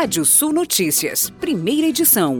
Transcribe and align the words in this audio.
Rádio 0.00 0.24
Sul 0.24 0.52
Notícias, 0.52 1.28
primeira 1.28 1.88
edição. 1.88 2.38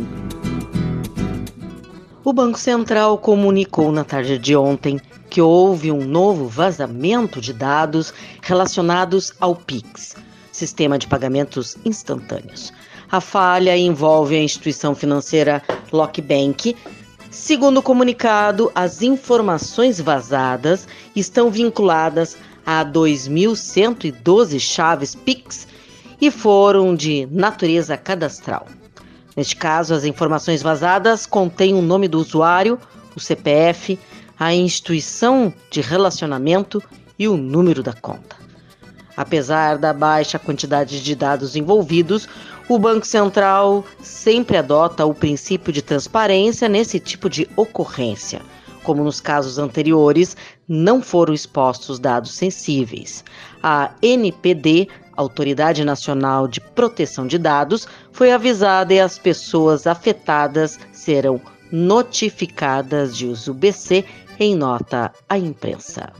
O 2.23 2.33
Banco 2.33 2.57
Central 2.57 3.18
comunicou 3.18 3.91
na 3.91 4.04
tarde 4.04 4.38
de 4.38 4.54
ontem 4.54 5.00
que 5.28 5.42
houve 5.42 5.91
um 5.91 6.05
novo 6.05 6.47
vazamento 6.47 7.41
de 7.41 7.52
dados 7.52 8.14
relacionados 8.43 9.32
ao 9.41 9.57
PIX, 9.57 10.14
Sistema 10.52 10.96
de 11.00 11.09
Pagamentos 11.09 11.77
Instantâneos. 11.84 12.73
A 13.11 13.21
falha 13.21 13.77
envolve 13.77 14.36
a 14.36 14.43
instituição 14.43 14.95
financeira 14.95 15.61
Lockbank. 15.93 16.77
Segundo 17.29 17.79
o 17.79 17.82
comunicado, 17.82 18.70
as 18.72 19.02
informações 19.02 20.00
vazadas 20.00 20.86
estão 21.16 21.50
vinculadas 21.50 22.36
a 22.64 22.84
2.112 22.84 24.61
chaves 24.61 25.16
PIX 25.16 25.66
e 26.21 26.31
foram 26.31 26.95
de 26.95 27.27
natureza 27.31 27.96
cadastral. 27.96 28.67
Neste 29.36 29.54
caso, 29.54 29.95
as 29.95 30.04
informações 30.04 30.63
vazadas 30.63 31.25
contêm 31.25 31.75
o 31.75 31.82
nome 31.82 32.08
do 32.08 32.18
usuário, 32.18 32.78
o 33.14 33.20
CPF, 33.20 33.98
a 34.38 34.52
instituição 34.54 35.52
de 35.70 35.80
relacionamento 35.80 36.82
e 37.18 37.28
o 37.28 37.36
número 37.36 37.82
da 37.82 37.92
conta. 37.92 38.36
Apesar 39.16 39.78
da 39.78 39.92
baixa 39.92 40.38
quantidade 40.38 41.02
de 41.02 41.14
dados 41.14 41.56
envolvidos, 41.56 42.28
o 42.69 42.78
Banco 42.78 43.06
Central 43.06 43.84
sempre 44.00 44.56
adota 44.56 45.05
o 45.06 45.14
princípio 45.14 45.72
de 45.72 45.82
transparência 45.82 46.69
nesse 46.69 47.00
tipo 47.00 47.28
de 47.28 47.48
ocorrência. 47.56 48.41
Como 48.88 49.05
nos 49.05 49.20
casos 49.20 49.59
anteriores, 49.59 50.34
não 50.66 51.02
foram 51.02 51.34
expostos 51.34 51.98
dados 51.98 52.33
sensíveis. 52.33 53.23
A 53.62 53.91
NPD, 54.01 54.88
Autoridade 55.14 55.84
Nacional 55.84 56.48
de 56.48 56.59
Proteção 56.59 57.27
de 57.27 57.37
Dados, 57.37 57.87
foi 58.12 58.33
avisada 58.33 58.95
e 58.95 58.98
as 58.98 59.19
pessoas 59.19 59.86
afetadas 59.86 60.80
serão 60.91 61.39
notificadas, 61.70 63.14
diz 63.14 63.47
o 63.47 63.53
BC 63.53 64.06
em 64.41 64.56
nota 64.56 65.12
à 65.28 65.36
imprensa. 65.36 66.11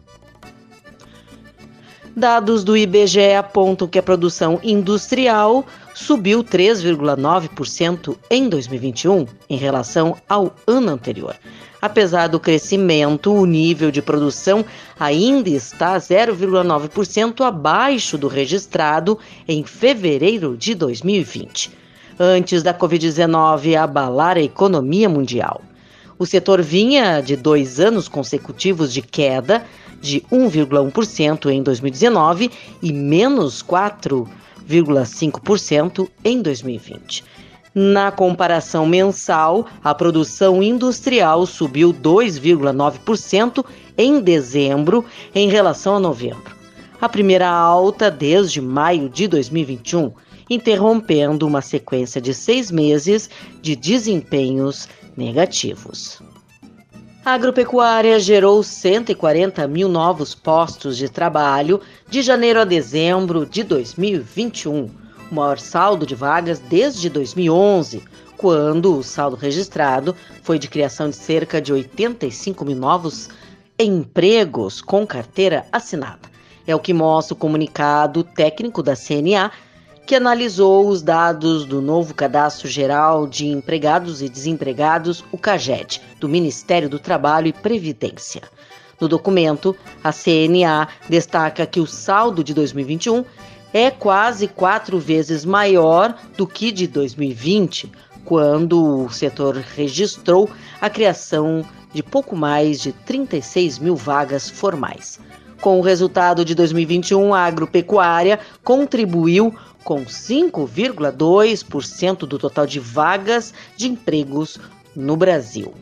Dados 2.14 2.62
do 2.64 2.77
IBGE 2.77 3.32
apontam 3.32 3.88
que 3.88 3.98
a 3.98 4.03
produção 4.03 4.60
industrial 4.62 5.64
subiu 5.94 6.44
3,9% 6.44 8.14
em 8.30 8.47
2021 8.47 9.27
em 9.48 9.56
relação 9.56 10.14
ao 10.28 10.55
ano 10.66 10.91
anterior. 10.91 11.34
Apesar 11.80 12.26
do 12.26 12.40
crescimento, 12.40 13.32
o 13.32 13.46
nível 13.46 13.92
de 13.92 14.02
produção 14.02 14.64
ainda 14.98 15.48
está 15.48 15.96
0,9% 15.96 17.40
abaixo 17.42 18.18
do 18.18 18.26
registrado 18.26 19.16
em 19.46 19.62
fevereiro 19.62 20.56
de 20.56 20.74
2020, 20.74 21.70
antes 22.18 22.64
da 22.64 22.74
Covid-19 22.74 23.76
abalar 23.76 24.36
a 24.36 24.42
economia 24.42 25.08
mundial. 25.08 25.62
O 26.18 26.26
setor 26.26 26.60
vinha 26.60 27.20
de 27.20 27.36
dois 27.36 27.78
anos 27.78 28.08
consecutivos 28.08 28.92
de 28.92 29.00
queda 29.00 29.64
de 30.00 30.20
1,1% 30.32 31.48
em 31.48 31.62
2019 31.62 32.50
e 32.82 32.92
menos 32.92 33.62
4,5% 33.62 36.08
em 36.24 36.42
2020. 36.42 37.38
Na 37.80 38.10
comparação 38.10 38.84
mensal, 38.84 39.68
a 39.84 39.94
produção 39.94 40.60
industrial 40.60 41.46
subiu 41.46 41.94
2,9% 41.94 43.64
em 43.96 44.20
dezembro 44.20 45.04
em 45.32 45.48
relação 45.48 45.94
a 45.94 46.00
novembro. 46.00 46.56
A 47.00 47.08
primeira 47.08 47.48
alta 47.48 48.10
desde 48.10 48.60
maio 48.60 49.08
de 49.08 49.28
2021, 49.28 50.10
interrompendo 50.50 51.46
uma 51.46 51.62
sequência 51.62 52.20
de 52.20 52.34
seis 52.34 52.72
meses 52.72 53.30
de 53.62 53.76
desempenhos 53.76 54.88
negativos. 55.16 56.20
A 57.24 57.34
agropecuária 57.34 58.19
gerou 58.19 58.60
140 58.60 59.69
mil 59.69 59.88
novos 59.88 60.34
postos 60.34 60.97
de 60.97 61.08
trabalho 61.08 61.80
de 62.10 62.22
janeiro 62.22 62.58
a 62.58 62.64
dezembro 62.64 63.47
de 63.47 63.62
2021, 63.62 64.91
o 65.31 65.34
maior 65.34 65.59
saldo 65.59 66.06
de 66.06 66.15
vagas 66.15 66.59
desde 66.59 67.09
2011, 67.09 68.03
quando 68.37 68.99
o 68.99 69.03
saldo 69.03 69.37
registrado 69.37 70.15
foi 70.43 70.59
de 70.59 70.69
criação 70.69 71.11
de 71.11 71.16
cerca 71.16 71.61
de 71.61 71.72
85 71.72 72.65
mil 72.65 72.77
novos 72.77 73.28
empregos 73.78 74.81
com 74.81 75.06
carteira 75.06 75.66
assinada. 75.71 76.28
É 76.66 76.75
o 76.75 76.81
que 76.81 76.93
mostra 76.93 77.34
o 77.34 77.39
comunicado 77.39 78.22
técnico 78.22 78.83
da 78.83 78.94
CNA 78.94 79.50
que 80.06 80.15
analisou 80.15 80.89
os 80.89 81.03
dados 81.03 81.66
do 81.66 81.83
novo 81.83 82.15
Cadastro 82.15 82.66
Geral 82.66 83.27
de 83.27 83.47
Empregados 83.47 84.22
e 84.22 84.28
Desempregados, 84.28 85.22
o 85.31 85.37
CAGED, 85.37 86.00
do 86.19 86.27
Ministério 86.28 86.89
do 86.89 86.99
Trabalho 86.99 87.49
e 87.49 87.53
Previdência. 87.53 88.41
No 88.99 89.06
documento, 89.06 89.77
a 90.03 90.10
CNA 90.10 90.89
destaca 91.09 91.66
que 91.66 91.78
o 91.78 91.87
saldo 91.87 92.43
de 92.43 92.55
2021 92.55 93.22
é 93.72 93.90
quase 93.90 94.46
quatro 94.48 94.98
vezes 94.98 95.44
maior 95.44 96.16
do 96.36 96.46
que 96.46 96.72
de 96.72 96.86
2020, 96.86 97.92
quando 98.24 99.04
o 99.04 99.10
setor 99.10 99.56
registrou 99.56 100.48
a 100.80 100.88
criação 100.88 101.62
de 101.92 102.02
pouco 102.02 102.34
mais 102.36 102.80
de 102.80 102.92
36 102.92 103.78
mil 103.78 103.96
vagas 103.96 104.48
formais. 104.50 105.18
Com 105.60 105.78
o 105.78 105.82
resultado 105.82 106.44
de 106.44 106.54
2021, 106.54 107.34
a 107.34 107.44
agropecuária 107.44 108.38
contribuiu 108.62 109.52
com 109.82 110.04
5,2% 110.04 112.18
do 112.18 112.38
total 112.38 112.66
de 112.66 112.78
vagas 112.78 113.52
de 113.76 113.88
empregos 113.88 114.60
no 114.94 115.16
Brasil. 115.16 115.74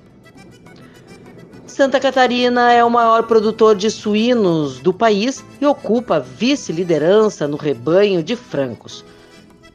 Santa 1.77 2.01
Catarina 2.01 2.73
é 2.73 2.83
o 2.83 2.89
maior 2.89 3.25
produtor 3.25 3.77
de 3.77 3.91
suínos 3.91 4.81
do 4.81 4.95
país 4.95 5.45
e 5.61 5.67
ocupa 5.67 6.19
vice-liderança 6.19 7.47
no 7.47 7.59
rebanho 7.59 8.23
de 8.23 8.35
frangos. 8.35 9.05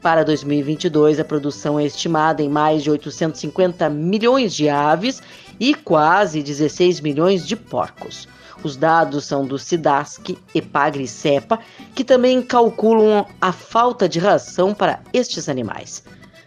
Para 0.00 0.24
2022, 0.24 1.20
a 1.20 1.24
produção 1.24 1.78
é 1.78 1.84
estimada 1.84 2.42
em 2.42 2.48
mais 2.48 2.82
de 2.82 2.90
850 2.90 3.88
milhões 3.88 4.52
de 4.52 4.68
aves 4.68 5.22
e 5.60 5.74
quase 5.74 6.42
16 6.42 7.00
milhões 7.00 7.46
de 7.46 7.54
porcos. 7.54 8.26
Os 8.64 8.76
dados 8.76 9.24
são 9.24 9.46
do 9.46 9.56
SIDASC, 9.56 10.36
EPAGRE 10.52 11.04
e 11.04 11.08
CEPA, 11.08 11.60
que 11.94 12.02
também 12.02 12.42
calculam 12.42 13.24
a 13.40 13.52
falta 13.52 14.08
de 14.08 14.18
ração 14.18 14.74
para 14.74 14.98
estes 15.12 15.48
animais. 15.48 16.02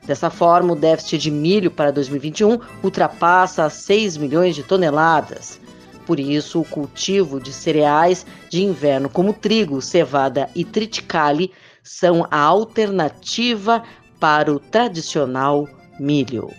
Dessa 0.05 0.29
forma, 0.29 0.73
o 0.73 0.75
déficit 0.75 1.17
de 1.17 1.31
milho 1.31 1.71
para 1.71 1.91
2021 1.91 2.59
ultrapassa 2.83 3.69
6 3.69 4.17
milhões 4.17 4.55
de 4.55 4.63
toneladas. 4.63 5.59
Por 6.05 6.19
isso, 6.19 6.61
o 6.61 6.65
cultivo 6.65 7.39
de 7.39 7.51
cereais 7.51 8.25
de 8.49 8.63
inverno, 8.63 9.09
como 9.09 9.33
trigo, 9.33 9.81
cevada 9.81 10.47
e 10.55 10.63
triticale, 10.63 11.51
são 11.83 12.27
a 12.29 12.39
alternativa 12.39 13.83
para 14.19 14.51
o 14.51 14.59
tradicional 14.59 15.67
milho. 15.99 16.51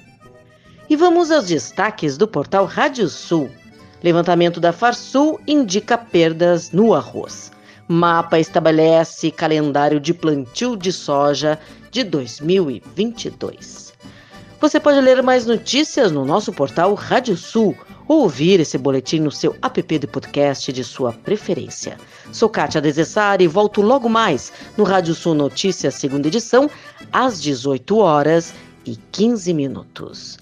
E 0.90 0.96
vamos 0.96 1.30
aos 1.30 1.46
destaques 1.46 2.16
do 2.16 2.26
portal 2.26 2.64
Rádio 2.64 3.08
Sul. 3.08 3.50
Levantamento 4.02 4.60
da 4.60 4.72
Farsul 4.72 5.40
indica 5.46 5.96
perdas 5.96 6.70
no 6.70 6.94
arroz. 6.94 7.52
Mapa 7.88 8.38
estabelece 8.38 9.30
calendário 9.30 10.00
de 10.00 10.12
plantio 10.12 10.76
de 10.76 10.92
soja 10.92 11.58
de 11.96 12.04
2022. 12.04 13.94
Você 14.60 14.78
pode 14.78 15.00
ler 15.00 15.22
mais 15.22 15.46
notícias 15.46 16.12
no 16.12 16.26
nosso 16.26 16.52
portal 16.52 16.92
Rádio 16.92 17.38
Sul 17.38 17.74
ou 18.06 18.24
ouvir 18.24 18.60
esse 18.60 18.76
boletim 18.76 19.18
no 19.18 19.30
seu 19.30 19.56
app 19.62 19.98
de 19.98 20.06
podcast 20.06 20.70
de 20.74 20.84
sua 20.84 21.14
preferência. 21.14 21.96
Sou 22.30 22.50
Kátia 22.50 22.82
Desessari 22.82 23.44
e 23.44 23.48
volto 23.48 23.80
logo 23.80 24.10
mais 24.10 24.52
no 24.76 24.84
Rádio 24.84 25.14
Sul 25.14 25.34
Notícias, 25.34 25.94
segunda 25.94 26.28
edição, 26.28 26.70
às 27.10 27.40
18 27.40 27.96
horas 27.96 28.52
e 28.84 28.96
15 29.10 29.54
minutos. 29.54 30.36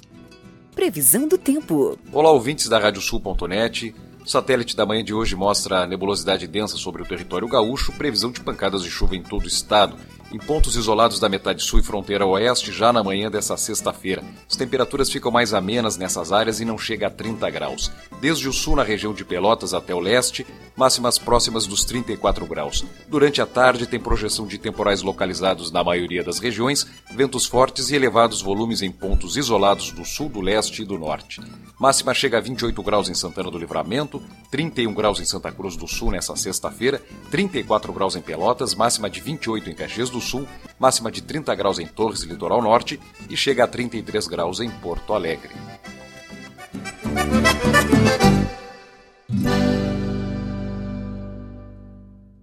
Previsão 0.75 1.29
do 1.29 1.38
tempo. 1.38 1.96
Olá, 2.11 2.32
ouvintes 2.32 2.69
da 2.69 2.81
Radiosul.net. 2.81 3.94
O 4.25 4.29
satélite 4.29 4.75
da 4.75 4.87
manhã 4.87 5.05
de 5.05 5.14
hoje 5.14 5.37
mostra 5.37 5.82
a 5.82 5.87
nebulosidade 5.87 6.49
densa 6.49 6.79
sobre 6.79 7.02
o 7.02 7.06
território 7.06 7.46
gaúcho, 7.46 7.93
previsão 7.93 8.32
de 8.32 8.40
pancadas 8.40 8.82
de 8.82 8.90
chuva 8.90 9.14
em 9.14 9.23
todo 9.23 9.44
o 9.44 9.49
estado, 9.49 9.96
em 10.34 10.38
pontos 10.38 10.75
isolados 10.75 11.20
da 11.20 11.28
metade 11.28 11.62
sul 11.62 11.78
e 11.78 11.82
fronteira 11.84 12.26
oeste 12.26 12.72
já 12.72 12.92
na 12.92 13.04
manhã 13.04 13.31
dessa 13.31 13.56
sexta-feira. 13.56 14.25
As 14.50 14.56
temperaturas 14.56 15.08
ficam 15.08 15.31
mais 15.31 15.54
amenas 15.54 15.96
nessas 15.96 16.32
áreas 16.32 16.58
e 16.58 16.64
não 16.64 16.76
chega 16.76 17.06
a 17.06 17.10
30 17.10 17.48
graus. 17.50 17.92
Desde 18.20 18.48
o 18.48 18.52
sul 18.52 18.75
na 18.75 18.82
região 18.82 19.14
de 19.14 19.25
Pelotas 19.25 19.72
até 19.72 19.94
o 19.94 20.00
leste, 20.00 20.44
máximas 20.76 21.20
próximas 21.20 21.69
dos 21.69 21.84
34 21.84 22.44
graus. 22.46 22.84
Durante 23.08 23.40
a 23.40 23.46
tarde 23.46 23.86
tem 23.86 24.00
projeção 24.00 24.44
de 24.44 24.58
temporais 24.58 25.02
localizados 25.02 25.70
na 25.70 25.84
maioria 25.84 26.25
das 26.25 26.40
regiões, 26.40 26.84
ventos 27.12 27.46
fortes 27.46 27.90
e 27.90 27.94
elevados 27.94 28.42
volumes 28.42 28.82
em 28.82 28.90
pontos 28.90 29.36
isolados 29.36 29.92
do 29.92 30.04
sul, 30.04 30.28
do 30.28 30.40
leste 30.40 30.82
e 30.82 30.84
do 30.84 30.98
norte. 30.98 31.40
Máxima 31.78 32.12
chega 32.12 32.38
a 32.38 32.40
28 32.40 32.82
graus 32.82 33.08
em 33.08 33.14
Santana 33.14 33.52
do 33.52 33.58
Livramento, 33.58 34.20
31 34.50 34.92
graus 34.94 35.20
em 35.20 35.25
Santa 35.25 35.52
Cruz 35.52 35.76
do 35.76 35.86
Sul 35.86 36.10
nessa 36.10 36.34
sexta-feira, 36.34 37.00
34 37.31 37.92
graus 37.92 38.16
em 38.16 38.22
Pelotas, 38.22 38.75
máxima 38.75 39.08
de 39.08 39.20
28 39.20 39.70
em 39.70 39.75
Caxias 39.75 40.10
do 40.10 40.20
Sul, 40.25 40.49
máxima 40.79 41.11
de 41.11 41.23
30 41.23 41.55
graus 41.55 41.79
em 41.79 41.87
Torres 41.87 42.23
e 42.23 42.26
Litoral 42.26 42.61
Norte 42.61 42.99
e 43.29 43.37
chega 43.37 43.65
a 43.65 43.69
33 43.69 44.26
graus 44.26 44.61
em 44.61 44.71
Porto 44.71 45.15
Alegre. 45.15 45.50